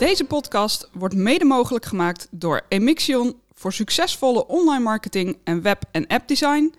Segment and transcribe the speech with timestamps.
[0.00, 6.06] Deze podcast wordt mede mogelijk gemaakt door Emixion voor succesvolle online marketing en web- en
[6.06, 6.74] appdesign.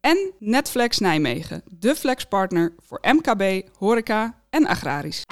[0.00, 5.22] En Netflex Nijmegen, de flexpartner voor MKB, horeca en agrarisch.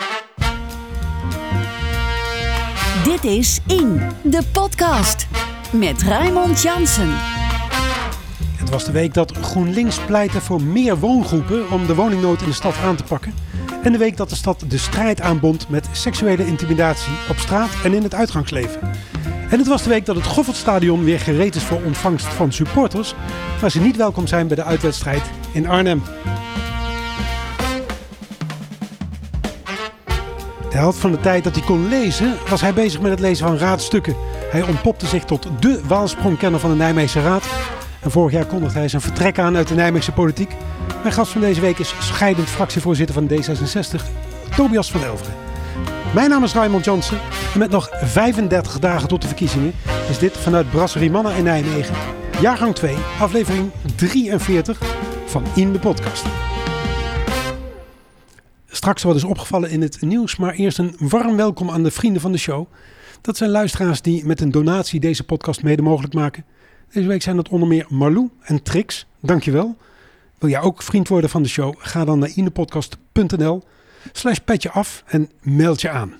[3.05, 5.27] Dit is In, de podcast.
[5.73, 7.34] Met Raymond Jansen.
[8.75, 12.75] Was de week dat GroenLinks pleitte voor meer woongroepen om de woningnood in de stad
[12.85, 13.35] aan te pakken.
[13.83, 17.93] En de week dat de stad de strijd aanbond met seksuele intimidatie op straat en
[17.93, 18.81] in het uitgangsleven.
[19.51, 23.15] En het was de week dat het Goffertstadion weer gereed is voor ontvangst van supporters,
[23.61, 25.23] maar ze niet welkom zijn bij de uitwedstrijd
[25.53, 26.03] in Arnhem.
[30.71, 33.47] De helft van de tijd dat hij kon lezen, was hij bezig met het lezen
[33.47, 34.17] van raadstukken.
[34.51, 37.45] Hij ontpopte zich tot dé waalsprongkenner van de Nijmeegse Raad.
[38.05, 40.51] En vorig jaar kondigde hij zijn vertrek aan uit de Nijmeegse politiek.
[41.03, 44.03] Mijn gast van deze week is scheidend fractievoorzitter van D66,
[44.57, 45.35] Tobias van Elveren.
[46.15, 47.21] Mijn naam is Raymond Jansen
[47.53, 49.73] en met nog 35 dagen tot de verkiezingen
[50.09, 51.95] is dit vanuit Brasserie Mannen in Nijmegen,
[52.41, 54.79] jaargang 2, aflevering 43
[55.27, 56.25] van In de Podcast.
[58.67, 62.23] Straks wat is opgevallen in het nieuws, maar eerst een warm welkom aan de vrienden
[62.23, 62.67] van de show.
[63.21, 66.45] Dat zijn luisteraars die met een donatie deze podcast mede mogelijk maken.
[66.95, 69.07] Deze week zijn dat onder meer Marlou en Trix.
[69.21, 69.77] Dankjewel.
[70.39, 71.75] Wil jij ook vriend worden van de show?
[71.79, 73.63] Ga dan naar inepodcast.nl
[74.13, 76.15] slash petje af en meld je aan.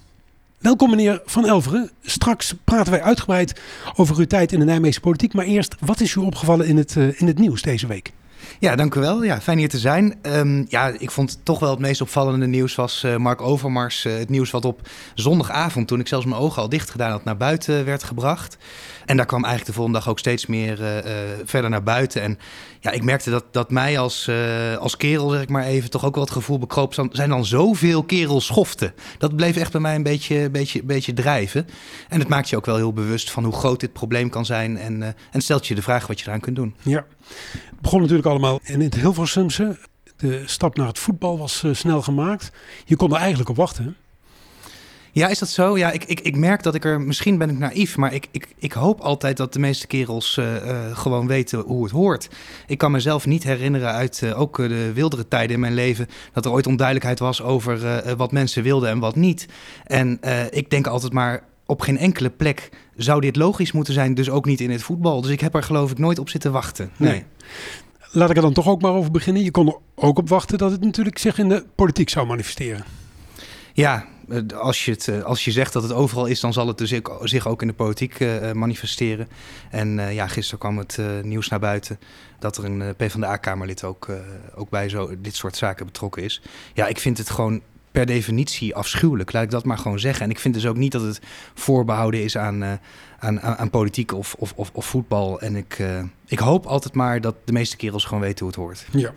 [0.59, 1.91] Welkom meneer Van Elveren.
[2.03, 3.61] Straks praten wij uitgebreid
[3.97, 5.33] over uw tijd in de Nijmeegse politiek.
[5.33, 8.13] Maar eerst, wat is u opgevallen in het, uh, in het nieuws deze week?
[8.59, 9.25] Ja, dank u wel.
[9.25, 10.19] Ja, fijn hier te zijn.
[10.23, 14.05] Um, ja, ik vond toch wel het meest opvallende nieuws was uh, Mark Overmars.
[14.05, 17.25] Uh, het nieuws wat op zondagavond, toen ik zelfs mijn ogen al dicht gedaan had,
[17.25, 18.57] naar buiten werd gebracht.
[19.05, 21.13] En daar kwam eigenlijk de volgende dag ook steeds meer uh,
[21.45, 22.23] verder naar buiten.
[22.23, 22.39] En
[22.81, 24.31] ja, ik merkte dat, dat mij als,
[24.79, 26.95] als kerel, zeg ik maar even, toch ook wel het gevoel bekroop.
[27.11, 28.95] Zijn dan zoveel kerels schoften?
[29.19, 31.67] Dat bleef echt bij mij een beetje, beetje, beetje drijven.
[32.09, 34.77] En het maakt je ook wel heel bewust van hoe groot dit probleem kan zijn.
[34.77, 36.75] En, en stelt je de vraag wat je eraan kunt doen.
[36.83, 37.07] Ja,
[37.71, 39.79] het begon natuurlijk allemaal in het Hilversumse.
[40.17, 42.53] De stap naar het voetbal was uh, snel gemaakt.
[42.85, 43.97] Je kon er eigenlijk op wachten.
[45.15, 45.79] Ja, is dat zo?
[45.79, 48.49] Ja, ik, ik, ik merk dat ik er, misschien ben ik naïef, maar ik, ik,
[48.59, 52.29] ik hoop altijd dat de meeste kerels uh, uh, gewoon weten hoe het hoort.
[52.67, 56.45] Ik kan mezelf niet herinneren uit uh, ook de wildere tijden in mijn leven, dat
[56.45, 59.49] er ooit onduidelijkheid was over wat mensen wilden en wat niet.
[59.85, 60.19] En
[60.51, 64.47] ik denk altijd maar, op geen enkele plek zou dit logisch moeten zijn, dus ook
[64.47, 65.21] niet in het voetbal.
[65.21, 66.91] Dus ik heb er geloof ik nooit op zitten wachten.
[66.97, 67.11] Nee.
[67.11, 67.25] nee.
[68.11, 69.43] Laat ik er dan toch ook maar over beginnen.
[69.43, 72.85] Je kon er ook op wachten dat het natuurlijk zich in de politiek zou manifesteren.
[73.73, 74.07] Ja,
[74.55, 77.49] als je, het, als je zegt dat het overal is, dan zal het dus zich
[77.49, 79.29] ook in de politiek uh, manifesteren.
[79.71, 81.99] En ja, gisteren kwam het nieuws naar buiten
[82.39, 84.09] dat er een PvdA-kamerlid ook,
[84.55, 86.43] ook bij zo, dit soort zaken betrokken is.
[86.75, 89.33] Ja, ik vind het gewoon per definitie afschuwelijk.
[89.33, 90.25] Laat ik dat maar gewoon zeggen.
[90.25, 91.21] En ik vind dus ook niet dat het
[91.55, 92.81] voorbehouden is aan,
[93.19, 95.41] aan, aan, politiek of, of, of, of, voetbal.
[95.41, 95.83] En ik,
[96.27, 98.87] ik hoop altijd maar dat de meeste kerels gewoon weten hoe het hoort.
[98.91, 99.13] Ja.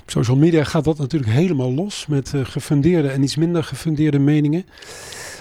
[0.00, 4.18] Op social media gaat dat natuurlijk helemaal los met uh, gefundeerde en iets minder gefundeerde
[4.18, 4.66] meningen.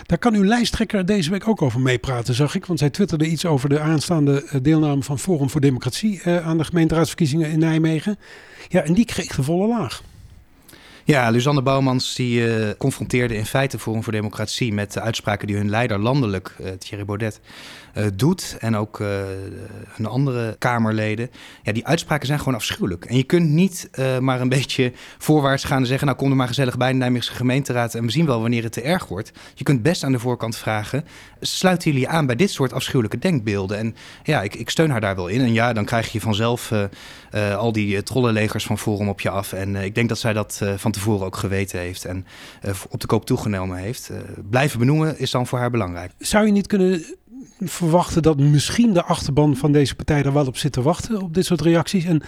[0.05, 2.65] Daar kan uw lijsttrekker deze week ook over meepraten, zag ik.
[2.65, 7.51] Want zij twitterde iets over de aanstaande deelname van Forum voor Democratie aan de gemeenteraadsverkiezingen
[7.51, 8.17] in Nijmegen.
[8.69, 10.03] Ja, en die kreeg de volle laag.
[11.03, 12.43] Ja, Luzanne Bouwmans die
[12.77, 17.39] confronteerde in feite Forum voor Democratie met de uitspraken die hun leider landelijk, Thierry Baudet,
[17.97, 18.55] uh, doet.
[18.59, 18.99] En ook
[19.91, 21.29] hun andere Kamerleden.
[21.63, 23.05] Ja, die uitspraken zijn gewoon afschuwelijk.
[23.05, 26.47] En je kunt niet maar een beetje voorwaarts gaan en zeggen, nou kom er maar
[26.47, 29.31] gezellig bij de Nijmeegse gemeenteraad en we zien wel wanneer het te erg wordt.
[29.53, 31.05] Je kunt best aan de voorkant vragen,
[31.39, 33.77] sluiten jullie aan bij dit soort afschuwelijke denkbeelden?
[33.77, 35.41] En ja, ik, ik steun haar daar wel in.
[35.41, 36.71] En ja, dan krijg je vanzelf
[37.57, 39.53] al die trollenlegers van Forum op je af.
[39.53, 42.25] En ik denk dat zij dat van tevoren ook geweten heeft en
[42.89, 44.11] op de koop toegenomen heeft.
[44.49, 46.11] Blijven benoemen is dan voor haar belangrijk.
[46.17, 47.05] Zou je niet kunnen
[47.59, 51.33] verwachten dat misschien de achterban van deze partij er wel op zit te wachten op
[51.33, 52.05] dit soort reacties?
[52.05, 52.21] En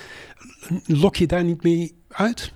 [0.86, 2.54] lok je daar niet mee uit?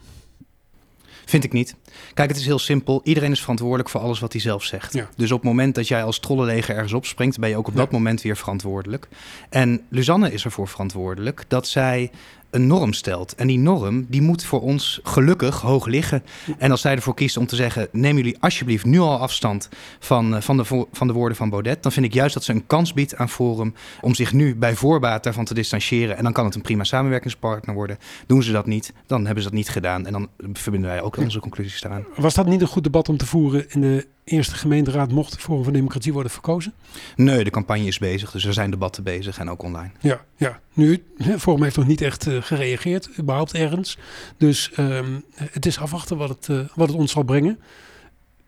[1.26, 1.76] Vind ik niet.
[2.14, 3.02] Kijk, het is heel simpel.
[3.04, 4.94] Iedereen is verantwoordelijk voor alles wat hij zelf zegt.
[4.94, 5.10] Ja.
[5.16, 7.80] Dus op het moment dat jij als trollenleger ergens opspringt, ben je ook op ja.
[7.80, 9.08] dat moment weer verantwoordelijk.
[9.50, 12.12] En Luzanne is ervoor verantwoordelijk dat zij
[12.58, 13.36] een norm stelt.
[13.36, 16.24] En die norm die moet voor ons gelukkig hoog liggen.
[16.58, 19.70] En als zij ervoor kiest om te zeggen: neem jullie alsjeblieft nu al afstand
[20.00, 22.68] van, van, de, van de woorden van Baudet, dan vind ik juist dat ze een
[22.68, 26.18] kans biedt aan Forum om zich nu bij voorbaat daarvan te distancieren.
[26.18, 27.98] En dan kan het een prima samenwerkingspartner worden.
[28.28, 30.06] Doen ze dat niet, dan hebben ze dat niet gedaan.
[30.06, 32.06] En dan verbinden wij ook onze conclusies daaraan.
[32.16, 35.40] Was dat niet een goed debat om te voeren in de eerste gemeenteraad mocht de
[35.40, 36.74] Forum voor Democratie worden verkozen?
[37.16, 39.92] Nee, de campagne is bezig, dus er zijn debatten bezig en ook online.
[40.00, 40.60] Ja, ja.
[40.74, 41.04] nu,
[41.38, 43.98] Forum heeft nog niet echt uh, gereageerd, überhaupt ergens.
[44.38, 47.60] Dus um, het is afwachten wat het, uh, wat het ons zal brengen.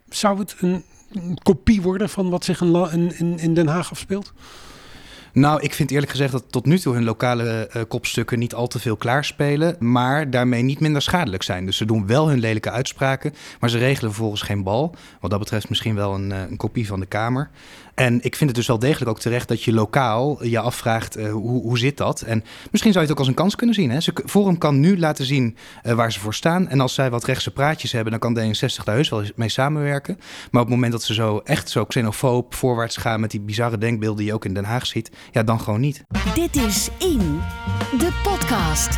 [0.09, 4.33] Zou het een een kopie worden van wat zich in, in, in Den Haag afspeelt?
[5.33, 8.67] Nou, ik vind eerlijk gezegd dat tot nu toe hun lokale uh, kopstukken niet al
[8.67, 11.65] te veel klaarspelen, maar daarmee niet minder schadelijk zijn.
[11.65, 14.95] Dus ze doen wel hun lelijke uitspraken, maar ze regelen vervolgens geen bal.
[15.19, 17.49] Wat dat betreft misschien wel een, een kopie van de Kamer.
[17.99, 21.31] En ik vind het dus wel degelijk ook terecht dat je lokaal je afvraagt uh,
[21.31, 22.21] hoe, hoe zit dat?
[22.21, 23.89] En misschien zou je het ook als een kans kunnen zien.
[23.89, 23.99] Hè?
[23.99, 26.67] Ze, Forum kan nu laten zien uh, waar ze voor staan.
[26.67, 30.15] En als zij wat rechtse praatjes hebben, dan kan D66 daar heus wel mee samenwerken.
[30.51, 33.77] Maar op het moment dat ze zo echt zo xenofoob voorwaarts gaan met die bizarre
[33.77, 36.03] denkbeelden die je ook in Den Haag ziet, ja, dan gewoon niet.
[36.33, 37.39] Dit is In,
[37.97, 38.97] de podcast.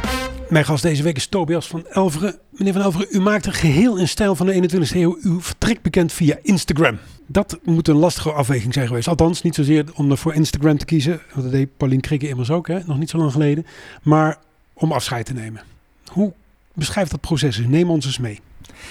[0.52, 2.40] Mijn gast deze week is Tobias van Elveren.
[2.50, 5.82] Meneer van Elveren, u maakt een geheel in stijl van de 21e eeuw uw vertrek
[5.82, 7.00] bekend via Instagram.
[7.28, 9.08] Dat moet een lastige afweging zijn geweest.
[9.08, 11.22] Althans, niet zozeer om er voor Instagram te kiezen.
[11.32, 12.80] Want dat deed Pauline Krikke immers ook, hè?
[12.86, 13.66] nog niet zo lang geleden.
[14.04, 14.38] Maar
[14.74, 15.64] om afscheid te nemen.
[16.06, 16.34] Hoe
[16.74, 17.58] beschrijft dat proces?
[17.58, 18.40] Neem ons eens mee.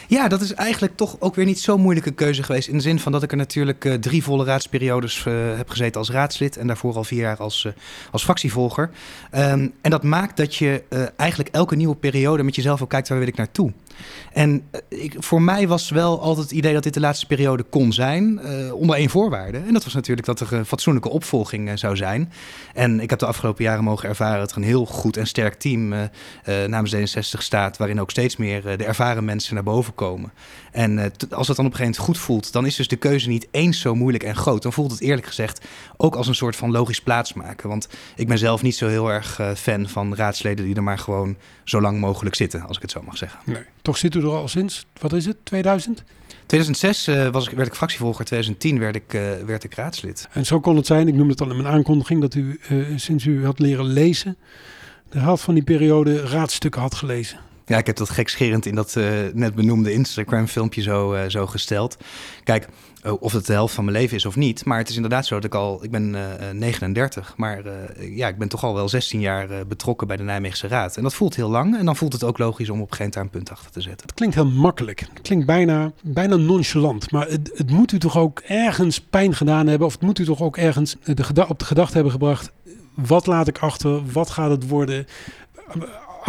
[0.07, 2.69] Ja, dat is eigenlijk toch ook weer niet zo'n moeilijke keuze geweest.
[2.69, 6.01] In de zin van dat ik er natuurlijk uh, drie volle raadsperiodes uh, heb gezeten
[6.01, 6.57] als raadslid.
[6.57, 7.73] En daarvoor al vier jaar als, uh,
[8.11, 8.91] als fractievolger.
[9.35, 10.83] Um, en dat maakt dat je
[11.17, 13.73] eigenlijk elke nieuwe periode met jezelf ook kijkt waar wil ik naartoe.
[14.33, 17.93] En ik, voor mij was wel altijd het idee dat dit de laatste periode kon
[17.93, 18.41] zijn.
[18.73, 19.59] onder één voorwaarde.
[19.59, 22.33] En dat was natuurlijk dat er een fatsoenlijke opvolging zou zijn.
[22.75, 25.55] En ik heb de afgelopen jaren mogen ervaren dat er een heel goed en sterk
[25.55, 25.95] team
[26.67, 27.77] namens D66 staat.
[27.77, 30.33] Waarin ook steeds meer de ervaren mensen naar boven komen.
[30.73, 33.29] En als dat dan op een gegeven moment goed voelt, dan is dus de keuze
[33.29, 34.63] niet eens zo moeilijk en groot.
[34.63, 37.69] Dan voelt het eerlijk gezegd ook als een soort van logisch plaatsmaken.
[37.69, 41.37] Want ik ben zelf niet zo heel erg fan van raadsleden die er maar gewoon
[41.65, 43.39] zo lang mogelijk zitten, als ik het zo mag zeggen.
[43.45, 43.63] Nee.
[43.91, 46.05] Toch zit u er al sinds, wat is het, 2000?
[46.47, 50.29] 2006 uh, was ik, werd ik fractievolger, 2010 werd ik, uh, werd ik raadslid.
[50.33, 52.87] En zo kon het zijn, ik noemde het al in mijn aankondiging, dat u uh,
[52.97, 54.37] sinds u had leren lezen,
[55.11, 57.39] de helft van die periode raadstukken had gelezen.
[57.67, 58.95] Ja, ik heb dat gekscherend in dat
[59.33, 61.97] net benoemde Instagram-filmpje zo, zo gesteld.
[62.45, 62.69] Kijk,
[63.19, 64.65] of het de helft van mijn leven is of niet.
[64.65, 65.85] Maar het is inderdaad zo dat ik al...
[65.85, 66.17] Ik ben
[66.59, 67.63] 39, maar
[67.99, 70.97] ja, ik ben toch al wel 16 jaar betrokken bij de Nijmeegse Raad.
[70.97, 71.79] En dat voelt heel lang.
[71.79, 73.81] En dan voelt het ook logisch om op een gegeven moment een punt achter te
[73.81, 74.07] zetten.
[74.07, 75.01] Het klinkt heel makkelijk.
[75.01, 77.11] Het klinkt bijna, bijna nonchalant.
[77.11, 79.87] Maar het, het moet u toch ook ergens pijn gedaan hebben...
[79.87, 82.53] of het moet u toch ook ergens de op de gedachte hebben gebracht...
[82.95, 84.13] wat laat ik achter?
[84.13, 85.07] Wat gaat het worden?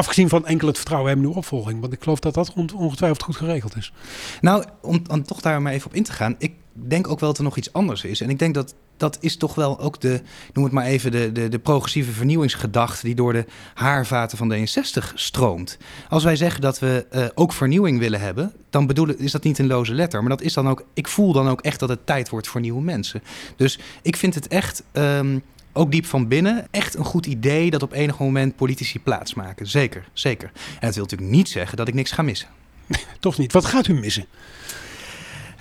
[0.01, 1.80] Afgezien van enkel het vertrouwen hebben in opvolging.
[1.80, 3.94] Want ik geloof dat dat ongetwijfeld goed geregeld is.
[4.42, 6.36] Nou, om, toch daar maar even op in te gaan.
[6.38, 8.21] Ik denk ook wel dat er nog iets anders is.
[8.21, 10.21] En ik denk dat dat is toch wel ook de,
[10.53, 15.13] noem het maar even, de, de, de progressieve vernieuwingsgedachte die door de haarvaten van D66
[15.13, 15.77] stroomt.
[16.09, 19.59] Als wij zeggen dat we uh, ook vernieuwing willen hebben, dan bedoelen, is dat niet
[19.59, 20.19] een loze letter.
[20.19, 22.62] Maar dat is dan ook, ik voel dan ook echt dat het tijd wordt voor
[22.62, 23.24] nieuwe mensen.
[23.56, 24.83] Dus ik vind het echt.
[24.94, 29.68] Um, ook diep van binnen, echt een goed idee dat op enig moment politici plaatsmaken.
[29.68, 30.51] Zeker, zeker.
[30.53, 32.47] En dat wil natuurlijk niet zeggen dat ik niks ga missen.
[33.19, 33.53] Toch niet.
[33.53, 34.25] Wat gaat u missen?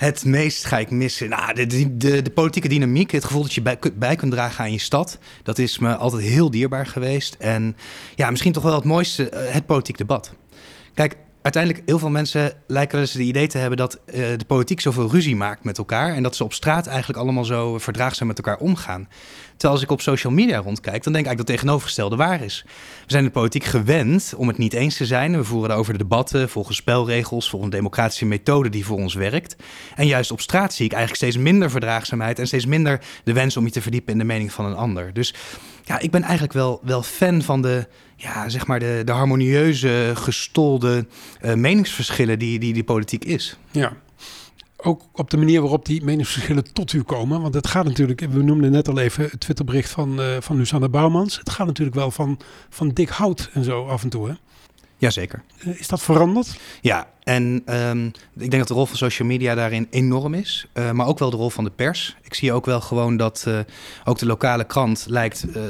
[0.01, 1.29] Het meest ga ik missen.
[1.29, 4.73] Nou, de, de, de, politieke dynamiek, het gevoel dat je bij, bij, kunt dragen aan
[4.73, 7.35] je stad, dat is me altijd heel dierbaar geweest.
[7.39, 7.77] En
[8.15, 10.33] ja, misschien toch wel het mooiste, eh, het politiek debat.
[10.95, 14.45] Kijk, uiteindelijk, heel veel mensen lijken wel eens het idee te hebben dat uh, de
[14.47, 16.15] politiek zoveel ruzie maakt met elkaar.
[16.15, 19.09] En dat ze op straat eigenlijk allemaal zo verdraagzaam met elkaar omgaan.
[19.61, 22.43] Terwijl als ik op social media rondkijk, dan denk ik eigenlijk dat het tegenovergestelde waar
[22.43, 22.63] is.
[23.05, 25.37] We zijn de politiek gewend om het niet eens te zijn.
[25.37, 29.57] We voeren daarover de debatten volgens spelregels, volgens een democratische methode die voor ons werkt.
[29.95, 33.57] En juist op straat zie ik eigenlijk steeds minder verdraagzaamheid en steeds minder de wens
[33.57, 35.13] om je te verdiepen in de mening van een ander.
[35.13, 35.35] Dus
[35.85, 40.13] ja, ik ben eigenlijk wel, wel fan van de, ja, zeg maar de, de harmonieuze,
[40.15, 41.07] gestolde
[41.43, 43.59] uh, meningsverschillen die, die die politiek is.
[43.71, 43.93] Ja,
[44.83, 47.41] ook op de manier waarop die meningsverschillen tot u komen.
[47.41, 50.89] Want het gaat natuurlijk, we noemden net al even het Twitterbericht van, uh, van Lusanne
[50.89, 51.39] Bouwmans.
[51.39, 54.29] Het gaat natuurlijk wel van, van dik hout en zo af en toe.
[54.29, 54.35] Hè?
[54.97, 55.43] Jazeker.
[55.67, 56.61] Uh, is dat veranderd?
[56.81, 60.67] Ja, en um, ik denk dat de rol van social media daarin enorm is.
[60.75, 62.17] Uh, maar ook wel de rol van de pers.
[62.23, 63.59] Ik zie ook wel gewoon dat uh,
[64.05, 65.63] ook de lokale krant lijkt uh,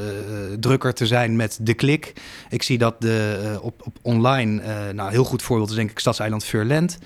[0.61, 2.13] drukker te zijn met de klik.
[2.49, 6.45] Ik zie dat de, op, op online, nou heel goed voorbeeld is denk ik Stadseiland
[6.45, 6.99] Veurland.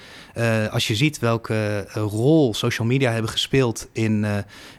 [0.71, 4.27] als je ziet welke rol social media hebben gespeeld in,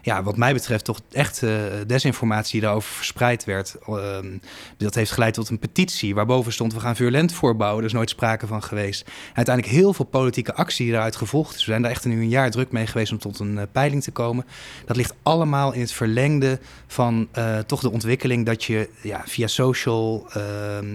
[0.02, 1.44] ja, wat mij betreft toch echt
[1.88, 3.76] desinformatie die daarover verspreid werd.
[3.88, 4.38] Ehm,
[4.78, 7.80] dat heeft geleid tot een petitie waarboven stond we gaan Veurland voorbouwen.
[7.80, 9.06] Er is nooit sprake van geweest.
[9.26, 11.52] Uiteindelijk heel veel politieke actie daaruit gevolgd.
[11.52, 13.62] Dus we zijn daar echt nu een jaar druk mee geweest om tot een uh,
[13.72, 14.46] peiling te komen.
[14.86, 19.48] Dat ligt allemaal in het verlengde van uh, toch de ontwikkeling dat je ja, via
[19.48, 20.44] social uh,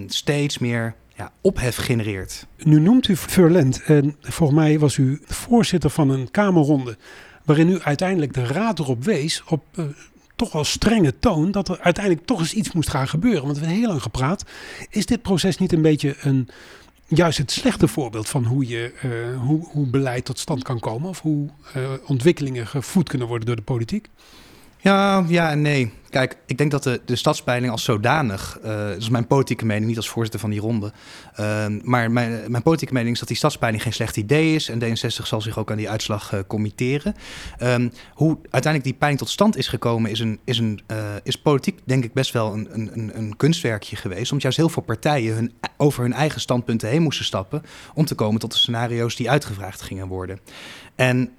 [0.06, 2.46] steeds meer ja, ophef genereert.
[2.56, 6.96] Nu noemt u Verlent en volgens mij was u voorzitter van een Kamerronde
[7.44, 9.84] waarin u uiteindelijk de raad erop wees op uh,
[10.40, 13.42] toch wel strenge toon dat er uiteindelijk toch eens iets moest gaan gebeuren.
[13.42, 14.44] Want we hebben heel lang gepraat.
[14.90, 16.48] Is dit proces niet een beetje een
[17.16, 21.08] juist het slechte voorbeeld van hoe, je, uh, hoe, hoe beleid tot stand kan komen?
[21.08, 24.08] Of hoe uh, ontwikkelingen gevoed kunnen worden door de politiek?
[24.78, 25.92] Ja, ja en nee.
[26.10, 29.86] Kijk, ik denk dat de, de stadspeiling als zodanig, uh, dat is mijn politieke mening,
[29.86, 30.92] niet als voorzitter van die ronde,
[31.40, 34.82] uh, maar mijn, mijn politieke mening is dat die stadspeiling geen slecht idee is en
[34.82, 37.14] D66 zal zich ook aan die uitslag uh, committeren.
[37.62, 41.36] Um, hoe uiteindelijk die peiling tot stand is gekomen, is, een, is, een, uh, is
[41.36, 45.34] politiek denk ik best wel een, een, een kunstwerkje geweest, omdat juist heel veel partijen
[45.34, 47.62] hun, over hun eigen standpunten heen moesten stappen
[47.94, 50.40] om te komen tot de scenario's die uitgevraagd gingen worden.
[50.94, 51.30] En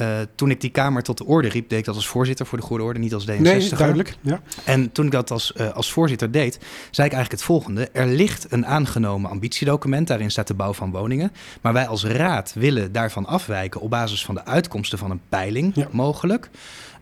[0.00, 2.58] uh, toen ik die Kamer tot de orde riep, deed ik dat als voorzitter voor
[2.58, 3.40] de Goede Orde, niet als D66.
[3.40, 4.16] Nee, duidelijk.
[4.20, 4.40] Ja.
[4.64, 6.58] En toen ik dat als, uh, als voorzitter deed,
[6.90, 7.88] zei ik eigenlijk het volgende.
[7.92, 11.32] Er ligt een aangenomen ambitiedocument, daarin staat de bouw van woningen.
[11.60, 15.72] Maar wij als raad willen daarvan afwijken op basis van de uitkomsten van een peiling,
[15.74, 15.88] ja.
[15.90, 16.50] mogelijk.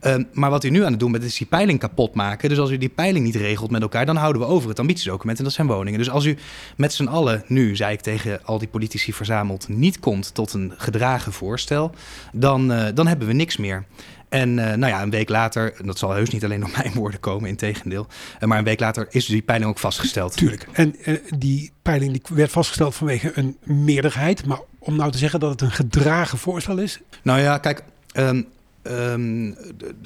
[0.03, 2.49] Um, maar wat u nu aan het doen bent, is die peiling kapot maken.
[2.49, 5.39] Dus als u die peiling niet regelt met elkaar, dan houden we over het ambitiedocument
[5.39, 5.99] en dat zijn woningen.
[5.99, 6.37] Dus als u
[6.77, 10.73] met z'n allen nu, zei ik tegen al die politici verzameld, niet komt tot een
[10.77, 11.95] gedragen voorstel,
[12.33, 13.85] dan, uh, dan hebben we niks meer.
[14.29, 16.93] En uh, nou ja, een week later, en dat zal heus niet alleen door mijn
[16.95, 18.07] woorden komen, in tegendeel.
[18.41, 20.37] Uh, maar een week later is die peiling ook vastgesteld.
[20.37, 20.69] Tuurlijk.
[20.73, 24.47] En uh, die peiling die werd vastgesteld vanwege een meerderheid.
[24.47, 27.01] Maar om nou te zeggen dat het een gedragen voorstel is?
[27.23, 27.83] Nou ja, kijk.
[28.15, 28.47] Um,
[28.91, 29.57] Um,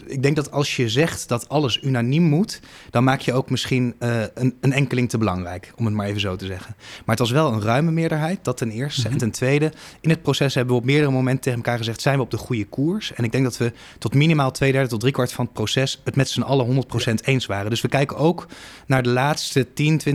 [0.06, 2.60] ik denk dat als je zegt dat alles unaniem moet,
[2.90, 6.20] dan maak je ook misschien uh, een, een, enkeling te belangrijk, om het maar even
[6.20, 6.74] zo te zeggen.
[6.78, 9.00] Maar het was wel een ruime meerderheid, dat ten eerste.
[9.00, 9.12] Mm -hmm.
[9.12, 12.16] En ten tweede, in het proces hebben we op meerdere momenten tegen elkaar gezegd: zijn
[12.16, 13.12] we op de goede koers?
[13.12, 16.00] En ik denk dat we tot minimaal twee derde tot drie kwart van het proces
[16.04, 17.14] het met z'n allen 100% ja.
[17.22, 17.70] eens waren.
[17.70, 18.46] Dus we kijken ook
[18.86, 20.12] naar de laatste 10, 20%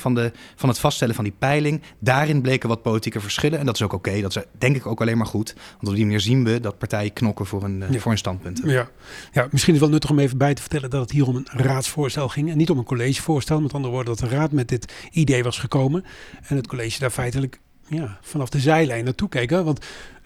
[0.00, 1.82] van, de, van het vaststellen van die peiling.
[1.98, 3.58] Daarin bleken wat politieke verschillen.
[3.58, 4.08] En dat is ook oké.
[4.08, 4.20] Okay.
[4.22, 5.54] Dat is denk ik ook alleen maar goed.
[5.54, 7.80] Want op die manier zien we dat partijen knokken voor een.
[7.80, 7.95] Uh, ja.
[8.00, 8.70] Voor hun standpunten.
[8.70, 8.88] Ja.
[9.32, 11.36] ja, misschien is het wel nuttig om even bij te vertellen dat het hier om
[11.36, 13.60] een raadsvoorstel ging en niet om een collegevoorstel.
[13.60, 16.04] Met andere woorden, dat de raad met dit idee was gekomen
[16.48, 19.50] en het college daar feitelijk ja, vanaf de zijlijn naartoe keek.
[19.50, 19.64] Hè?
[19.64, 19.84] Want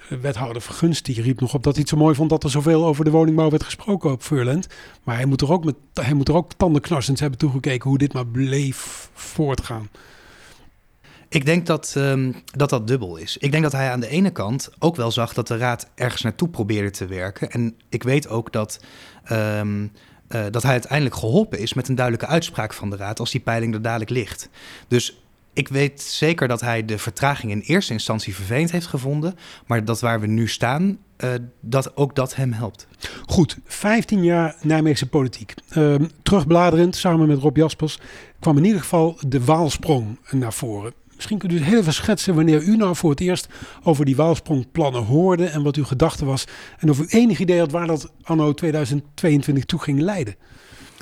[0.08, 2.84] wethouder Vergunst die riep nog op dat hij het zo mooi vond dat er zoveel
[2.84, 4.66] over de woningbouw werd gesproken op Furland.
[5.02, 8.12] Maar hij moet er ook, met, hij moet er ook tandenknarsend hebben toegekeken hoe dit
[8.12, 9.88] maar bleef voortgaan.
[11.32, 13.36] Ik denk dat, um, dat dat dubbel is.
[13.36, 16.22] Ik denk dat hij aan de ene kant ook wel zag dat de raad ergens
[16.22, 17.50] naartoe probeerde te werken.
[17.50, 18.80] En ik weet ook dat,
[19.32, 19.92] um,
[20.28, 23.40] uh, dat hij uiteindelijk geholpen is met een duidelijke uitspraak van de raad als die
[23.40, 24.48] peiling er dadelijk ligt.
[24.88, 25.22] Dus
[25.52, 29.34] ik weet zeker dat hij de vertraging in eerste instantie vervelend heeft gevonden.
[29.66, 32.86] Maar dat waar we nu staan, uh, dat ook dat hem helpt.
[33.26, 35.54] Goed, 15 jaar Nijmeegse politiek.
[35.76, 37.98] Uh, terugbladerend, samen met Rob Jaspers,
[38.40, 40.92] kwam in ieder geval de Waalsprong naar voren.
[41.20, 43.48] Misschien kunt u het heel even schetsen wanneer u nou voor het eerst
[43.82, 46.44] over die Waalsprongplannen hoorde en wat uw gedachte was.
[46.78, 50.34] En of u enig idee had waar dat anno 2022 toe ging leiden.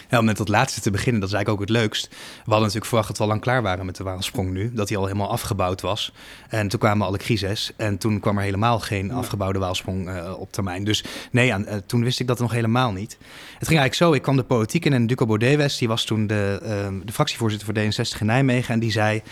[0.09, 2.09] Ja, om met dat laatste te beginnen, dat is eigenlijk ook het leukst.
[2.09, 4.73] We hadden natuurlijk verwacht dat we al lang klaar waren met de Waalsprong nu.
[4.75, 6.13] Dat die al helemaal afgebouwd was.
[6.49, 7.73] En toen kwamen alle crises.
[7.77, 10.85] En toen kwam er helemaal geen afgebouwde Waalsprong uh, op termijn.
[10.85, 13.17] Dus nee, aan, uh, toen wist ik dat nog helemaal niet.
[13.59, 16.27] Het ging eigenlijk zo, ik kwam de politiek in en Duco Baudet die was toen
[16.27, 16.69] de, uh,
[17.05, 18.75] de fractievoorzitter voor D66 in Nijmegen.
[18.75, 19.23] En die zei,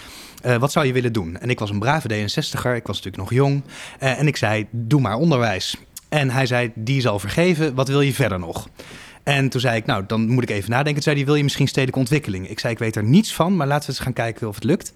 [0.47, 1.39] uh, wat zou je willen doen?
[1.39, 3.63] En ik was een brave D66er, ik was natuurlijk nog jong.
[4.03, 5.77] Uh, en ik zei, doe maar onderwijs.
[6.09, 8.69] En hij zei, die zal vergeven, wat wil je verder nog?
[9.27, 10.95] En toen zei ik, nou, dan moet ik even nadenken.
[10.95, 12.49] Toen zei hij, wil je misschien stedelijke ontwikkeling?
[12.49, 14.65] Ik zei, ik weet er niets van, maar laten we eens gaan kijken of het
[14.65, 14.93] lukt.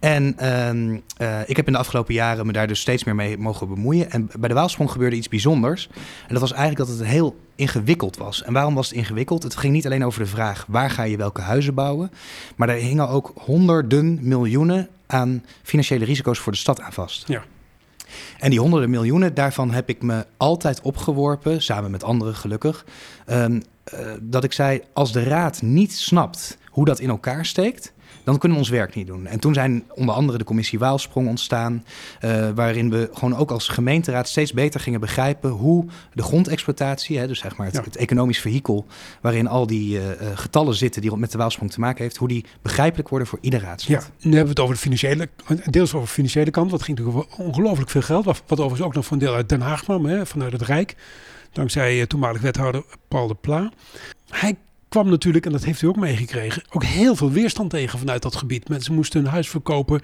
[0.00, 3.38] En um, uh, ik heb in de afgelopen jaren me daar dus steeds meer mee
[3.38, 4.10] mogen bemoeien.
[4.10, 5.88] En bij de Waalsprong gebeurde iets bijzonders.
[6.26, 8.42] En dat was eigenlijk dat het heel ingewikkeld was.
[8.42, 9.42] En waarom was het ingewikkeld?
[9.42, 12.10] Het ging niet alleen over de vraag waar ga je welke huizen bouwen.
[12.56, 17.28] Maar er hingen ook honderden miljoenen aan financiële risico's voor de stad aan vast.
[17.28, 17.42] Ja.
[18.38, 22.84] En die honderden miljoenen, daarvan heb ik me altijd opgeworpen, samen met anderen gelukkig.
[23.26, 23.62] Um,
[23.94, 27.92] uh, dat ik zei, als de raad niet snapt hoe dat in elkaar steekt,
[28.24, 29.26] dan kunnen we ons werk niet doen.
[29.26, 31.84] En toen zijn onder andere de commissie Waalsprong ontstaan,
[32.24, 37.26] uh, waarin we gewoon ook als gemeenteraad steeds beter gingen begrijpen hoe de grondexploitatie, hè,
[37.26, 37.82] dus zeg maar het, ja.
[37.82, 38.86] het economisch vehikel,
[39.20, 40.02] waarin al die uh,
[40.34, 43.60] getallen zitten die met de Waalsprong te maken heeft, hoe die begrijpelijk worden voor ieder
[43.60, 44.02] raadslid.
[44.02, 45.28] Ja, nu hebben we het over de financiële,
[45.70, 48.94] deels over de financiële kant, wat ging natuurlijk ongelooflijk veel geld, wat, wat overigens ook
[48.94, 50.96] nog van deel uit Den Haag kwam, hè, vanuit het Rijk,
[51.52, 53.72] dankzij uh, toenmalig wethouder Paul de Pla.
[54.28, 54.56] Hij
[54.92, 58.36] kwam natuurlijk, en dat heeft u ook meegekregen, ook heel veel weerstand tegen vanuit dat
[58.36, 58.68] gebied.
[58.68, 60.00] Mensen moesten hun huis verkopen.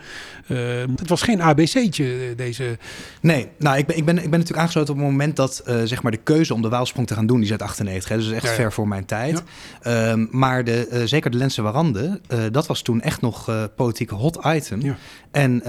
[0.47, 0.59] Uh,
[0.97, 2.79] het was geen ABC'tje, deze...
[3.21, 5.83] Nee, nou, ik ben, ik ben, ik ben natuurlijk aangesloten op het moment dat uh,
[5.85, 8.09] zeg maar de keuze om de Waalsprong te gaan doen, die is uit 98.
[8.09, 8.57] Hè, dus echt ja, ja.
[8.57, 9.43] ver voor mijn tijd.
[9.83, 10.11] Ja.
[10.11, 12.21] Um, maar de, uh, zeker de Lense Warande,
[12.53, 14.97] dat was toen echt nog politiek hot item.
[15.31, 15.63] En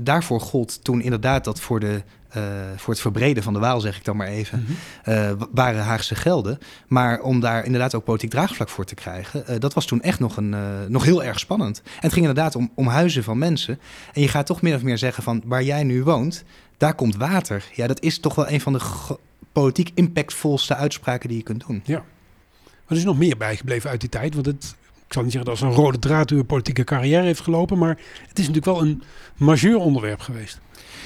[0.00, 2.42] daarvoor gold toen inderdaad dat voor de eh,
[2.76, 4.66] voor het verbreden van de Waal, zeg ik dan maar even,
[5.04, 6.58] eh, waren Haagse gelden.
[6.86, 10.18] Maar om daar inderdaad ook politiek draagvlak voor te krijgen, eh, dat was toen echt
[10.18, 10.54] nog, een,
[10.88, 11.80] nog heel erg spannend.
[11.84, 13.78] En het ging inderdaad om, om huizen van mensen.
[14.12, 16.44] En je gaat toch min of meer zeggen van waar jij nu woont,
[16.76, 17.64] daar komt water.
[17.74, 18.80] Ja, dat is toch wel een van de
[19.52, 21.82] politiek impactvolste uitspraken die je kunt doen.
[21.84, 22.04] Ja.
[22.86, 24.34] Wat is nog meer bijgebleven uit die tijd?
[24.34, 27.40] Want het, ik zal niet zeggen dat als een rode draad door politieke carrière heeft
[27.40, 29.02] gelopen, maar het is natuurlijk wel een
[29.36, 30.60] majeur onderwerp geweest.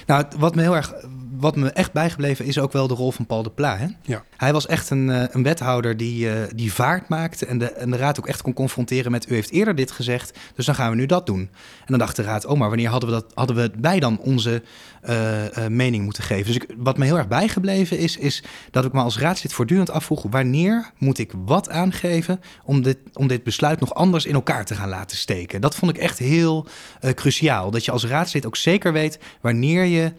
[0.07, 0.95] Nou, wat me heel erg,
[1.43, 3.77] wat me echt bijgebleven is ook wel de rol van Paul de Pla.
[3.77, 3.87] Hè?
[4.03, 4.25] Ja.
[4.37, 7.91] Hij was echt een, eh, een wethouder die, uh, die vaart maakte en de, en
[7.91, 10.91] de raad ook echt kon confronteren met u heeft eerder dit gezegd, dus dan gaan
[10.91, 11.41] we nu dat doen.
[11.41, 14.19] En dan dacht de raad, oh maar wanneer hadden we, dat, hadden we wij dan
[14.19, 14.63] onze
[15.09, 16.47] uh, mening moeten geven?
[16.47, 19.91] Dus ik, wat me heel erg bijgebleven is, is dat ik me als raadslid voortdurend
[19.91, 24.65] afvroeg, wanneer moet ik wat aangeven om dit, om dit besluit nog anders in elkaar
[24.65, 25.61] te gaan laten steken?
[25.61, 26.67] Dat vond ik echt heel
[27.15, 30.13] cruciaal, dat je als raadslid ook zeker weet wanneer je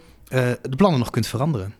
[0.62, 1.74] de plannen nog kunt veranderen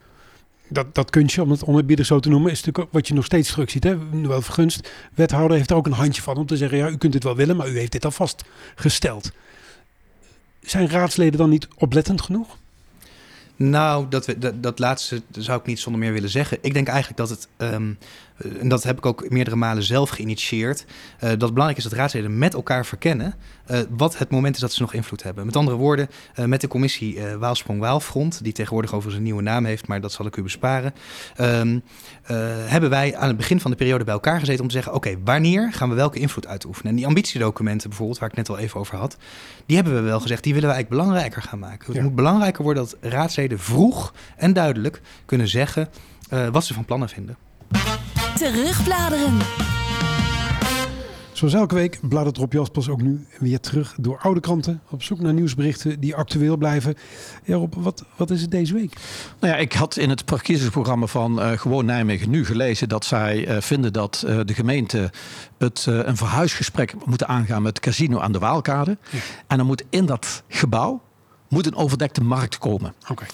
[0.74, 3.52] dat, dat kunstje, om het oneerbiedig zo te noemen, is natuurlijk wat je nog steeds
[3.52, 3.84] terug ziet.
[3.84, 4.22] Hè?
[4.28, 4.90] Wel vergunst.
[5.14, 7.36] Wethouder heeft er ook een handje van om te zeggen: ja, u kunt dit wel
[7.36, 9.32] willen, maar u heeft dit al vastgesteld.
[10.62, 12.58] Zijn raadsleden dan niet oplettend genoeg?
[13.56, 16.58] Nou, dat, dat, dat laatste zou ik niet zonder meer willen zeggen.
[16.62, 20.10] Ik denk eigenlijk dat het ehm, eh, en dat heb ik ook meerdere malen zelf
[20.10, 23.34] geïnitieerd, uh, dat het belangrijk is dat raadsleden met elkaar verkennen
[23.72, 25.46] uh, wat het moment is dat ze nog invloed hebben.
[25.46, 29.88] Met andere woorden, uh, met de commissie Waalsprong-Waalfront, die tegenwoordig over zijn nieuwe naam heeft,
[29.88, 30.94] maar dat zal ik u besparen,
[31.40, 31.84] um,
[32.68, 35.16] hebben wij aan het begin van de periode bij elkaar gezeten om te zeggen, oké,
[35.24, 36.90] wanneer gaan we welke invloed uitoefenen?
[36.90, 39.18] En die ambitiedocumenten bijvoorbeeld, waar ik net al even over had,
[39.66, 41.94] die hebben we wel gezegd, die willen we eigenlijk belangrijker gaan maken.
[41.94, 45.90] Het moet belangrijker worden dat raadsleden vroeg en duidelijk kunnen zeggen
[46.52, 47.38] wat ze van plannen vinden.
[48.38, 49.38] Terugbladeren.
[51.32, 54.82] Zoals elke week bladert Rob Jaspers ook nu weer terug door oude kranten.
[54.90, 56.96] Op zoek naar nieuwsberichten die actueel blijven.
[57.44, 58.94] Ja Rob, wat, wat is het deze week?
[59.40, 62.90] Nou ja, ik had in het verkiezingsprogramma van uh, Gewoon Nijmegen nu gelezen...
[62.90, 65.12] dat zij uh, vinden dat uh, de gemeente
[65.58, 67.62] het, een verhuisgesprek moeten aangaan...
[67.62, 68.98] met het casino aan de Waalkade.
[69.10, 69.20] Ja.
[69.48, 71.02] En dan moet in dat gebouw
[71.50, 72.94] moet een overdekte markt komen.
[73.10, 73.26] Oké.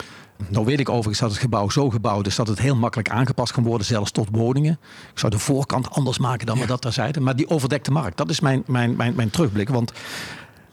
[0.47, 3.51] Nou weet ik overigens dat het gebouw zo gebouwd is dat het heel makkelijk aangepast
[3.51, 4.79] kan worden, zelfs tot woningen.
[5.11, 7.23] Ik zou de voorkant anders maken dan we dat daar zeiden.
[7.23, 9.69] Maar die overdekte markt, dat is mijn, mijn, mijn, mijn terugblik.
[9.69, 9.91] Want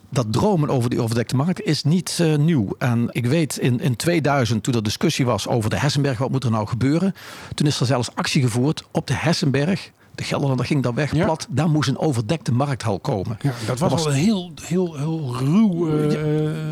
[0.08, 2.68] dat dromen over die overdekte markt is niet uh, nieuw.
[2.78, 6.44] En ik weet in, in 2000, toen er discussie was over de Hessenberg, wat moet
[6.44, 7.14] er nou gebeuren?
[7.54, 11.46] Toen is er zelfs actie gevoerd op de Hessenberg de Gelderlander ging daar weg, plat.
[11.50, 13.38] Daar moest een overdekte markthal komen.
[13.40, 16.16] Ja, dat was, al een heel, heel, heel ruw uh,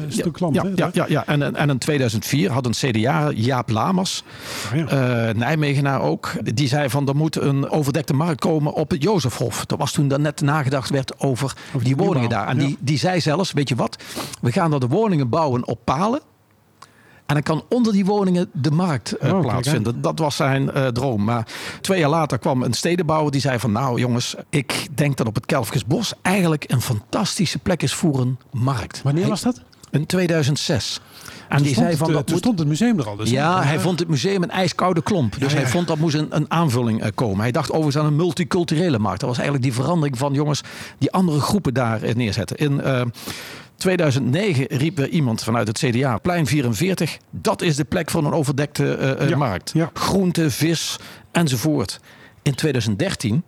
[0.09, 0.54] stuk land.
[0.54, 4.22] Ja, ja, ja, ja, En, en in 2004 had een CDA, Jaap Lamers,
[4.74, 4.88] oh, uh,
[5.35, 9.66] Nijmegenaar ook, die zei van er moet een overdekte markt komen op het Jozefhof.
[9.66, 12.48] Dat was toen er net nagedacht werd over, over die, woningen daar.
[12.48, 14.02] En die, die zei zelfs, weet je wat,
[14.40, 16.20] we gaan er de woningen bouwen op palen.
[17.26, 20.00] En dan kan onder die woningen de markt uh, plaatsvinden.
[20.00, 21.24] Dat was zijn uh, droom.
[21.24, 21.46] Maar
[21.80, 23.72] twee jaar later kwam een stedenbouwer die zei van...
[23.72, 28.38] nou jongens, ik denk dat op het Kelfkesbos eigenlijk een fantastische plek is voor een
[28.50, 29.02] markt.
[29.02, 29.60] Wanneer was dat?
[29.90, 31.00] In 2006.
[31.48, 33.16] En die zei van, dat toen stond het museum er al.
[33.16, 35.37] Dus ja, hij vond het museum een ijskoude klomp.
[35.38, 37.40] Dus hij vond dat moest een, een aanvulling uh, komen.
[37.40, 39.20] Hij dacht overigens aan een multiculturele markt.
[39.20, 40.60] Dat was eigenlijk die verandering van jongens
[40.98, 42.56] die andere groepen daar neerzetten.
[42.56, 42.80] In
[43.76, 48.32] 2009 riep er iemand vanuit het CDA, plein 44, dat is de plek voor een
[48.32, 49.70] overdekte uh, markt.
[49.74, 49.90] Ja.
[49.92, 50.98] Groente, vis
[51.32, 52.00] enzovoort.
[52.42, 53.42] In 2013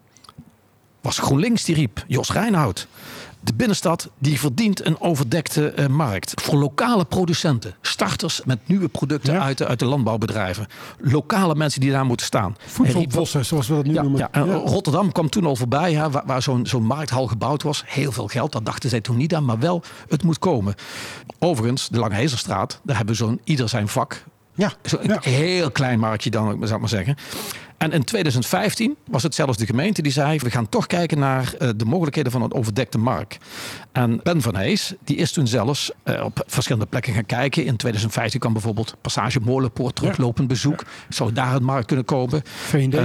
[1.00, 2.88] was GroenLinks die riep, Jos Reinhout
[3.46, 6.32] de binnenstad die verdient een overdekte uh, markt.
[6.42, 10.66] Voor lokale producenten, starters met nieuwe producten uit, de, uit de landbouwbedrijven.
[10.98, 12.56] Lokale mensen die daar moeten staan.
[12.66, 14.18] Voedselbossen, zoals we dat nu noemen.
[14.18, 17.82] Ja, en Rotterdam kwam toen al voorbij, hè, waar, waar zo'n zo'n markthal gebouwd was.
[17.86, 20.74] Heel veel geld, dat dachten zij toen niet aan, maar wel, het moet komen.
[21.38, 24.24] Overigens, de Lange Hezerstraat, daar hebben zo'n ieder zijn vak.
[24.54, 27.16] Ja, Zo'n heel klein marktje dan, zou ik maar zeggen.
[27.78, 31.54] En in 2015 was het zelfs de gemeente die zei: we gaan toch kijken naar
[31.58, 33.38] uh, de mogelijkheden van een overdekte markt.
[33.92, 37.64] En Ben van Hees, die is toen zelfs uh, op verschillende plekken gaan kijken.
[37.64, 40.84] In 2015 kwam bijvoorbeeld Passage Molenpoort teruglopend bezoek.
[41.08, 42.42] Zou daar een markt kunnen komen?
[42.44, 42.94] VND.
[42.94, 43.00] Uh,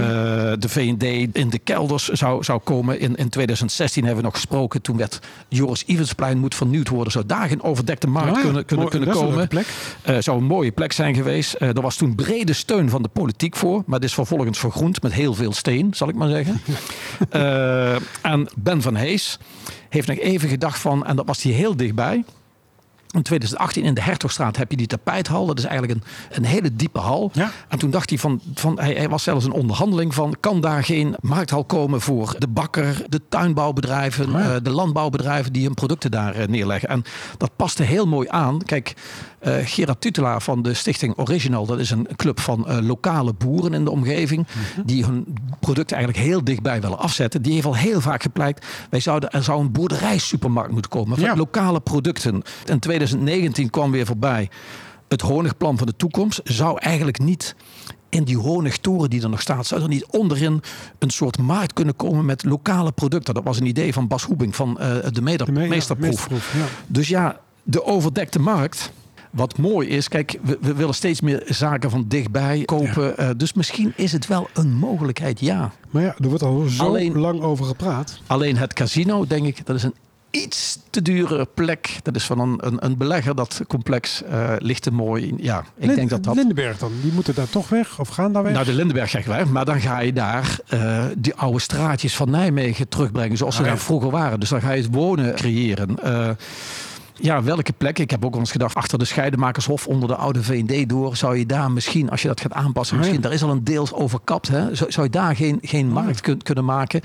[0.60, 1.03] de VND
[1.38, 2.99] in de kelders zou, zou komen.
[2.99, 4.81] In, in 2016 hebben we nog gesproken.
[4.81, 7.12] Toen werd Joris Ivensplein moet vernieuwd worden.
[7.12, 9.49] Zou daar geen overdekte markt ja, kunnen, kunnen, kunnen komen?
[10.03, 11.55] Een zou een mooie plek zijn geweest.
[11.60, 13.84] er was toen brede steun van de politiek voor.
[13.86, 16.62] Maar dit is vervolgens vergroend met heel veel steen, zal ik maar zeggen.
[17.36, 17.95] uh,
[18.32, 19.39] en Ben van Hees
[19.89, 22.24] heeft nog even gedacht van, en dat was hij heel dichtbij.
[23.12, 25.45] In 2018 in de Hertogstraat heb je die tapijthal.
[25.45, 27.32] Dat is eigenlijk een, een hele diepe hal.
[27.34, 27.52] Ja.
[27.67, 30.36] En toen dacht hij van, van hij, hij, was zelfs een onderhandeling van...
[30.39, 34.26] kan daar geen markthal komen voor de bakker, de tuinbouwbedrijven...
[34.26, 34.56] Oh ja.
[34.56, 36.89] uh, de landbouwbedrijven die hun producten daar uh, neerleggen.
[36.89, 37.04] En
[37.38, 38.62] dat paste heel mooi aan.
[38.65, 38.93] Kijk,
[39.47, 43.73] Uh, Gerard Tutelaar van de stichting Original, dat is een club van uh, lokale boeren
[43.73, 44.86] in de omgeving, Mhm.
[44.86, 45.25] die hun
[45.60, 47.41] producten eigenlijk heel dichtbij willen afzetten.
[47.41, 51.25] Die heeft al heel vaak gepleit, wij zouden, er zou een boerderijsupermarkt moeten komen van
[51.25, 51.36] Ja.
[51.36, 52.41] lokale producten.
[52.65, 54.49] In 2019 kwam weer voorbij
[55.08, 56.39] het honigplan van de toekomst.
[56.43, 57.56] Zou eigenlijk niet
[58.10, 60.62] in die honigtoren die er nog staat, zou er niet onderin
[60.99, 63.34] een soort markt kunnen komen met lokale producten?
[63.34, 66.08] Dat was een idee van Bas Hoebing van eh, de, Meder- De me- ja, Meesterproef.
[66.10, 66.65] meesterproef, ja.
[66.88, 68.91] Dus ja, de overdekte markt.
[69.32, 73.17] Wat mooi is, kijk, we, we willen steeds meer zaken van dichtbij kopen.
[73.17, 75.72] eh, dus misschien is het wel een mogelijkheid, ja.
[75.89, 78.20] Maar ja, er wordt al zo Alleen- lang over gepraat.
[78.28, 79.94] Alleen het casino, denk ik, dat is een
[80.32, 81.98] iets te dure plek.
[82.04, 85.34] Dat is van een, een, een belegger, dat complex eh, ligt te mooi.
[85.38, 86.36] Ja, ik denk dat dat...
[86.36, 88.54] Lindenberg dan, die moeten daar toch weg of gaan daar weg?
[88.54, 92.30] Nou, de Lindenberg zeg weg, maar dan ga je daar eh, die oude straatjes van
[92.30, 93.74] Nijmegen terugbrengen zoals ze Ah, ja.
[93.74, 94.39] daar vroeger waren.
[94.39, 96.04] Dus dan ga je het wonen creëren.
[96.04, 96.30] Eh,
[97.21, 97.99] ja, welke plek?
[97.99, 101.38] Ik heb ook wel eens gedacht, achter de Scheidemakershof onder de oude V&D door, zou
[101.38, 103.10] je daar misschien, als je dat gaat aanpassen, Ah, ja.
[103.10, 104.75] misschien, daar is al een deels overkapt, hè?
[104.75, 107.01] Zou, zou je daar geen, geen Ah, markt kun- kunnen maken?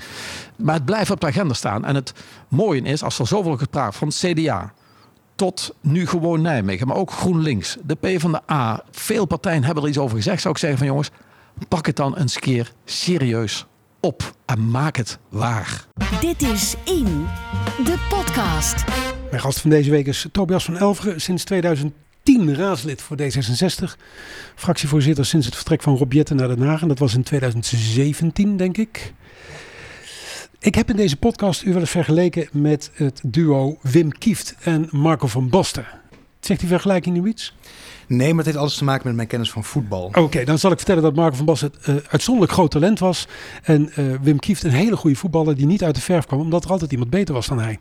[0.55, 1.85] Maar het blijft op de agenda staan.
[1.85, 2.13] En het
[2.47, 4.73] mooie is, als er zoveel gepraat van het CDA,
[5.35, 8.83] tot nu gewoon Nijmegen, maar ook GroenLinks, de PvdA.
[8.91, 10.41] Veel partijen hebben er iets over gezegd.
[10.41, 11.09] Zou ik zeggen van jongens,
[11.67, 13.65] pak het dan eens keer serieus
[13.99, 15.85] op en maak het waar.
[16.19, 17.27] Dit is In,
[17.83, 18.83] de podcast.
[19.29, 23.99] Mijn gast van deze week is Tobias van Elveren, sinds 2010 raadslid voor D66.
[24.55, 26.81] Fractievoorzitter sinds het vertrek van Rob Jetten naar Den Haag.
[26.81, 29.13] En dat was in 2017, denk ik.
[30.59, 34.87] Ik heb in deze podcast u wel eens vergeleken met het duo Wim Kieft en
[34.91, 35.85] Marco van Basten.
[36.47, 37.53] Zegt die vergelijking nu iets?
[38.07, 40.11] Nee, maar het heeft alles te maken met mijn kennis van voetbal.
[40.13, 43.27] Oké, dan zal ik vertellen dat Marco van Basten eh, uitzonderlijk groot talent was.
[43.63, 46.63] En eh, Wim Kieft een hele goede voetballer die niet uit de verf kwam, omdat
[46.63, 47.79] er altijd iemand beter was dan hij.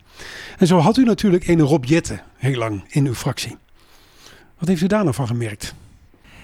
[0.58, 3.56] En zo had u natuurlijk een Rob Jetten heel lang in uw fractie.
[4.58, 5.74] Wat heeft u daar nou van gemerkt?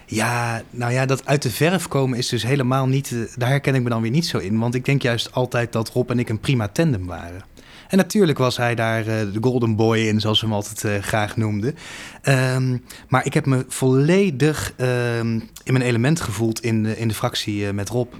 [0.06, 3.12] Ja, nou ja, dat uit de verf komen is dus helemaal niet...
[3.12, 4.58] eh, daar herken ik me dan weer niet zo in.
[4.58, 7.50] Want ik denk juist altijd dat Rob en ik een prima tandem waren.
[7.92, 11.02] En natuurlijk was hij daar eh, de golden boy in, zoals we hem altijd eh,
[11.02, 11.74] graag noemden.
[12.22, 12.78] Ehm,
[13.08, 17.66] maar ik heb me volledig ehm, in mijn element gevoeld in de, in de fractie
[17.66, 18.12] eh, met Rob.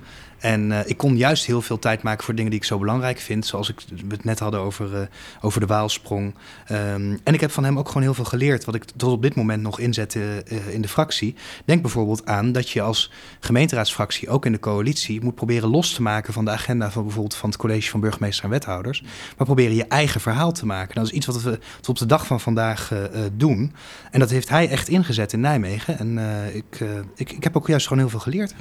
[0.43, 3.19] En eh, ik kon juist heel veel tijd maken voor dingen die ik zo belangrijk
[3.19, 3.47] vind.
[3.47, 5.07] Zoals ik, het net hadden over, eh,
[5.41, 6.35] over de Waalsprong.
[6.67, 8.65] Ehm, en ik heb van hem ook gewoon heel veel geleerd.
[8.65, 11.35] Wat ik tot op dit moment nog inzet eh, in de fractie.
[11.65, 16.03] Denk bijvoorbeeld aan dat je als gemeenteraadsfractie, ook in de coalitie, moet proberen los te
[16.03, 19.03] maken van de agenda van bijvoorbeeld van het college van burgemeester en wethouders.
[19.37, 20.95] Maar proberen je eigen verhaal te maken.
[20.95, 22.93] Dat is iets wat we tot op de dag van vandaag
[23.37, 23.73] doen.
[24.11, 25.99] En dat heeft hij echt ingezet in Nijmegen.
[25.99, 26.19] En
[26.55, 26.81] ik,
[27.15, 28.55] ik, ik heb ook juist gewoon heel veel geleerd.